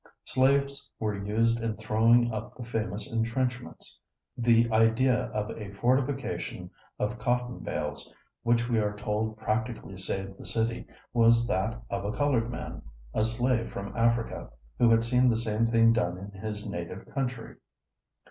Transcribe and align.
Slaves 0.25 0.89
were 0.97 1.13
used 1.13 1.59
in 1.61 1.77
throwing 1.77 2.31
up 2.33 2.57
the 2.57 2.63
famous 2.65 3.11
entrenchments. 3.13 3.99
The 4.35 4.67
idea 4.71 5.25
of 5.25 5.51
a 5.51 5.69
fortification 5.73 6.71
of 6.97 7.19
cotton 7.19 7.59
bales, 7.59 8.11
which 8.41 8.67
we 8.67 8.79
are 8.79 8.97
told 8.97 9.37
practically 9.37 9.99
saved 9.99 10.39
the 10.39 10.45
city, 10.47 10.87
was 11.13 11.47
that 11.47 11.79
of 11.91 12.03
a 12.03 12.17
colored 12.17 12.49
man, 12.49 12.81
a 13.13 13.23
slave 13.23 13.69
from 13.71 13.95
Africa, 13.95 14.49
who 14.79 14.89
had 14.89 15.03
seen 15.03 15.29
the 15.29 15.37
same 15.37 15.67
thing 15.67 15.93
done 15.93 16.17
in 16.17 16.31
his 16.31 16.65
native 16.67 17.05
country. 17.13 17.57